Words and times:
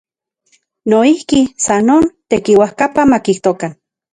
Noijki, 0.93 1.41
san 1.65 1.85
non, 1.91 2.09
tekiuajkapa 2.35 3.01
makijtokan. 3.11 3.71